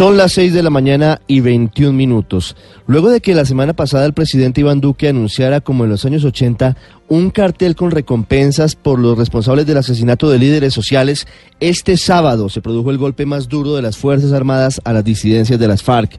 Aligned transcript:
Son 0.00 0.16
las 0.16 0.32
6 0.32 0.54
de 0.54 0.62
la 0.62 0.70
mañana 0.70 1.20
y 1.26 1.40
21 1.40 1.92
minutos. 1.92 2.56
Luego 2.86 3.10
de 3.10 3.20
que 3.20 3.34
la 3.34 3.44
semana 3.44 3.74
pasada 3.74 4.06
el 4.06 4.14
presidente 4.14 4.62
Iván 4.62 4.80
Duque 4.80 5.10
anunciara, 5.10 5.60
como 5.60 5.84
en 5.84 5.90
los 5.90 6.06
años 6.06 6.24
80, 6.24 6.74
un 7.08 7.28
cartel 7.28 7.76
con 7.76 7.90
recompensas 7.90 8.76
por 8.76 8.98
los 8.98 9.18
responsables 9.18 9.66
del 9.66 9.76
asesinato 9.76 10.30
de 10.30 10.38
líderes 10.38 10.72
sociales, 10.72 11.26
este 11.60 11.98
sábado 11.98 12.48
se 12.48 12.62
produjo 12.62 12.90
el 12.90 12.96
golpe 12.96 13.26
más 13.26 13.46
duro 13.46 13.76
de 13.76 13.82
las 13.82 13.98
Fuerzas 13.98 14.32
Armadas 14.32 14.80
a 14.84 14.94
las 14.94 15.04
disidencias 15.04 15.60
de 15.60 15.68
las 15.68 15.82
FARC. 15.82 16.18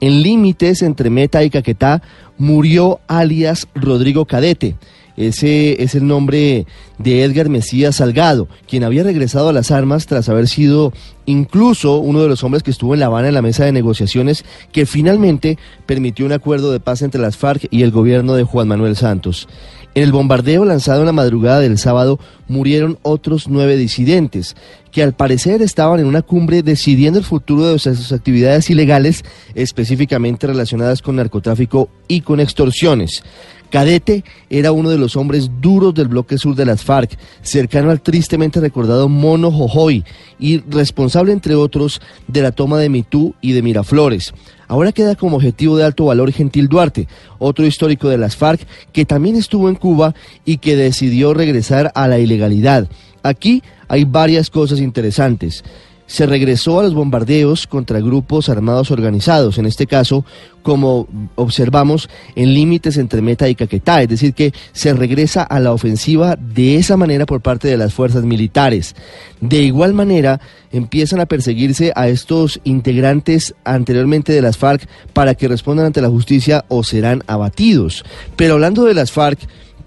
En 0.00 0.24
límites 0.24 0.82
entre 0.82 1.08
Meta 1.08 1.44
y 1.44 1.50
Caquetá 1.50 2.02
murió 2.36 2.98
alias 3.06 3.68
Rodrigo 3.76 4.24
Cadete. 4.26 4.74
Ese 5.16 5.82
es 5.82 5.94
el 5.94 6.06
nombre 6.06 6.66
de 6.98 7.22
Edgar 7.22 7.50
Mesías 7.50 7.96
Salgado, 7.96 8.48
quien 8.66 8.84
había 8.84 9.02
regresado 9.02 9.50
a 9.50 9.52
las 9.52 9.70
armas 9.70 10.06
tras 10.06 10.30
haber 10.30 10.48
sido 10.48 10.94
incluso 11.30 11.98
uno 11.98 12.20
de 12.22 12.28
los 12.28 12.44
hombres 12.44 12.62
que 12.62 12.70
estuvo 12.70 12.94
en 12.94 13.00
La 13.00 13.06
Habana 13.06 13.28
en 13.28 13.34
la 13.34 13.42
mesa 13.42 13.64
de 13.64 13.72
negociaciones 13.72 14.44
que 14.72 14.86
finalmente 14.86 15.58
permitió 15.86 16.26
un 16.26 16.32
acuerdo 16.32 16.72
de 16.72 16.80
paz 16.80 17.02
entre 17.02 17.20
las 17.20 17.36
FARC 17.36 17.66
y 17.70 17.82
el 17.82 17.90
gobierno 17.90 18.34
de 18.34 18.44
Juan 18.44 18.68
Manuel 18.68 18.96
Santos. 18.96 19.48
En 19.92 20.04
el 20.04 20.12
bombardeo 20.12 20.64
lanzado 20.64 21.00
en 21.00 21.06
la 21.06 21.12
madrugada 21.12 21.58
del 21.58 21.76
sábado 21.76 22.20
murieron 22.46 22.98
otros 23.02 23.48
nueve 23.48 23.76
disidentes, 23.76 24.54
que 24.92 25.02
al 25.02 25.14
parecer 25.14 25.62
estaban 25.62 25.98
en 25.98 26.06
una 26.06 26.22
cumbre 26.22 26.62
decidiendo 26.62 27.18
el 27.18 27.24
futuro 27.24 27.66
de 27.66 27.78
sus 27.78 28.12
actividades 28.12 28.70
ilegales, 28.70 29.24
específicamente 29.56 30.46
relacionadas 30.46 31.02
con 31.02 31.16
narcotráfico 31.16 31.88
y 32.06 32.20
con 32.20 32.38
extorsiones. 32.38 33.24
Cadete 33.70 34.24
era 34.48 34.72
uno 34.72 34.90
de 34.90 34.98
los 34.98 35.16
hombres 35.16 35.48
duros 35.60 35.94
del 35.94 36.08
bloque 36.08 36.38
sur 36.38 36.56
de 36.56 36.66
las 36.66 36.82
FARC, 36.82 37.16
cercano 37.42 37.90
al 37.90 38.00
tristemente 38.00 38.60
recordado 38.60 39.08
Mono 39.08 39.52
Jojoy 39.52 40.04
y 40.40 40.58
responsable, 40.68 41.19
entre 41.28 41.54
otros, 41.54 42.00
de 42.26 42.42
la 42.42 42.52
toma 42.52 42.78
de 42.78 42.88
Mitú 42.88 43.34
y 43.40 43.52
de 43.52 43.62
Miraflores. 43.62 44.32
Ahora 44.68 44.92
queda 44.92 45.16
como 45.16 45.36
objetivo 45.36 45.76
de 45.76 45.84
alto 45.84 46.06
valor 46.06 46.32
Gentil 46.32 46.68
Duarte, 46.68 47.08
otro 47.38 47.66
histórico 47.66 48.08
de 48.08 48.18
las 48.18 48.36
FARC 48.36 48.66
que 48.92 49.04
también 49.04 49.36
estuvo 49.36 49.68
en 49.68 49.74
Cuba 49.74 50.14
y 50.44 50.58
que 50.58 50.76
decidió 50.76 51.34
regresar 51.34 51.90
a 51.94 52.06
la 52.08 52.18
ilegalidad. 52.18 52.88
Aquí 53.22 53.62
hay 53.88 54.04
varias 54.04 54.48
cosas 54.48 54.80
interesantes 54.80 55.64
se 56.10 56.26
regresó 56.26 56.80
a 56.80 56.82
los 56.82 56.92
bombardeos 56.92 57.68
contra 57.68 58.00
grupos 58.00 58.48
armados 58.48 58.90
organizados, 58.90 59.58
en 59.58 59.66
este 59.66 59.86
caso, 59.86 60.24
como 60.64 61.06
observamos, 61.36 62.10
en 62.34 62.52
límites 62.52 62.96
entre 62.96 63.22
Meta 63.22 63.48
y 63.48 63.54
Caquetá, 63.54 64.02
es 64.02 64.08
decir, 64.08 64.34
que 64.34 64.52
se 64.72 64.92
regresa 64.92 65.44
a 65.44 65.60
la 65.60 65.72
ofensiva 65.72 66.34
de 66.34 66.74
esa 66.74 66.96
manera 66.96 67.26
por 67.26 67.42
parte 67.42 67.68
de 67.68 67.76
las 67.76 67.94
fuerzas 67.94 68.24
militares. 68.24 68.96
De 69.40 69.62
igual 69.62 69.94
manera, 69.94 70.40
empiezan 70.72 71.20
a 71.20 71.26
perseguirse 71.26 71.92
a 71.94 72.08
estos 72.08 72.58
integrantes 72.64 73.54
anteriormente 73.62 74.32
de 74.32 74.42
las 74.42 74.58
FARC 74.58 74.88
para 75.12 75.36
que 75.36 75.46
respondan 75.46 75.86
ante 75.86 76.02
la 76.02 76.08
justicia 76.08 76.64
o 76.66 76.82
serán 76.82 77.22
abatidos. 77.28 78.04
Pero 78.34 78.54
hablando 78.54 78.84
de 78.84 78.94
las 78.94 79.12
FARC, 79.12 79.38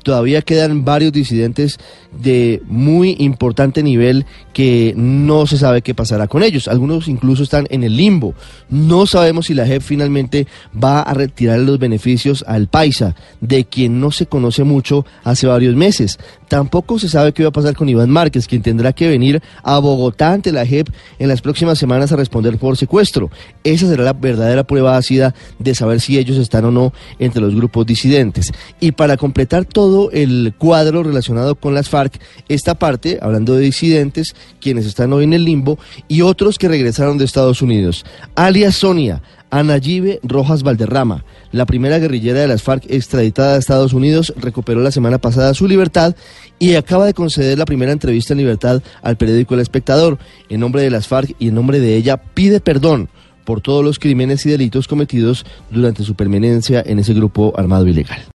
todavía 0.03 0.41
quedan 0.41 0.85
varios 0.85 1.11
disidentes 1.11 1.79
de 2.21 2.61
muy 2.67 3.15
importante 3.19 3.81
nivel 3.81 4.25
que 4.53 4.93
no 4.95 5.47
se 5.47 5.57
sabe 5.57 5.81
qué 5.81 5.95
pasará 5.95 6.27
con 6.27 6.43
ellos. 6.43 6.67
Algunos 6.67 7.07
incluso 7.07 7.43
están 7.43 7.65
en 7.69 7.83
el 7.83 7.97
limbo. 7.97 8.35
No 8.69 9.07
sabemos 9.07 9.47
si 9.47 9.53
la 9.53 9.65
JEP 9.65 9.81
finalmente 9.81 10.47
va 10.81 11.01
a 11.01 11.13
retirar 11.13 11.59
los 11.59 11.79
beneficios 11.79 12.43
al 12.47 12.67
paisa, 12.67 13.15
de 13.41 13.65
quien 13.65 13.99
no 13.99 14.11
se 14.11 14.27
conoce 14.27 14.63
mucho 14.63 15.05
hace 15.23 15.47
varios 15.47 15.75
meses. 15.75 16.19
Tampoco 16.47 16.99
se 16.99 17.09
sabe 17.09 17.33
qué 17.33 17.43
va 17.43 17.49
a 17.49 17.53
pasar 17.53 17.75
con 17.75 17.89
Iván 17.89 18.11
Márquez, 18.11 18.47
quien 18.47 18.61
tendrá 18.61 18.93
que 18.93 19.07
venir 19.07 19.41
a 19.63 19.79
Bogotá 19.79 20.33
ante 20.33 20.51
la 20.51 20.65
JEP 20.65 20.89
en 21.17 21.27
las 21.27 21.41
próximas 21.41 21.79
semanas 21.79 22.11
a 22.11 22.15
responder 22.15 22.57
por 22.59 22.77
secuestro. 22.77 23.31
Esa 23.63 23.87
será 23.87 24.03
la 24.03 24.13
verdadera 24.13 24.63
prueba 24.63 24.97
ácida 24.97 25.33
de 25.57 25.73
saber 25.73 25.99
si 25.99 26.17
ellos 26.17 26.37
están 26.37 26.65
o 26.65 26.71
no 26.71 26.93
entre 27.17 27.41
los 27.41 27.55
grupos 27.55 27.85
disidentes. 27.85 28.51
Y 28.79 28.91
para 28.91 29.17
completar 29.17 29.65
todo 29.93 30.09
el 30.09 30.55
cuadro 30.57 31.03
relacionado 31.03 31.53
con 31.53 31.75
las 31.75 31.87
FARC, 31.87 32.19
esta 32.49 32.73
parte, 32.73 33.19
hablando 33.21 33.53
de 33.53 33.61
disidentes, 33.61 34.35
quienes 34.59 34.87
están 34.87 35.13
hoy 35.13 35.23
en 35.23 35.33
el 35.33 35.45
limbo, 35.45 35.77
y 36.07 36.21
otros 36.21 36.57
que 36.57 36.67
regresaron 36.67 37.19
de 37.19 37.25
Estados 37.25 37.61
Unidos. 37.61 38.03
Alias 38.33 38.73
Sonia, 38.73 39.21
Anayibe 39.51 40.19
Rojas 40.23 40.63
Valderrama, 40.63 41.25
la 41.51 41.67
primera 41.67 41.99
guerrillera 41.99 42.39
de 42.39 42.47
las 42.47 42.63
FARC 42.63 42.85
extraditada 42.89 43.53
a 43.53 43.59
Estados 43.59 43.93
Unidos, 43.93 44.33
recuperó 44.35 44.81
la 44.81 44.89
semana 44.89 45.19
pasada 45.19 45.53
su 45.53 45.67
libertad 45.67 46.15
y 46.57 46.73
acaba 46.73 47.05
de 47.05 47.13
conceder 47.13 47.59
la 47.59 47.65
primera 47.65 47.91
entrevista 47.91 48.33
en 48.33 48.39
libertad 48.39 48.81
al 49.03 49.15
periódico 49.15 49.53
El 49.53 49.59
Espectador. 49.59 50.17
En 50.49 50.59
nombre 50.59 50.81
de 50.81 50.89
las 50.89 51.07
FARC 51.07 51.35
y 51.37 51.49
en 51.49 51.53
nombre 51.53 51.79
de 51.79 51.95
ella 51.95 52.17
pide 52.17 52.59
perdón 52.61 53.09
por 53.45 53.61
todos 53.61 53.85
los 53.85 53.99
crímenes 53.99 54.43
y 54.47 54.49
delitos 54.49 54.87
cometidos 54.87 55.45
durante 55.69 56.03
su 56.03 56.15
permanencia 56.15 56.81
en 56.83 56.97
ese 56.97 57.13
grupo 57.13 57.53
armado 57.55 57.87
ilegal. 57.87 58.23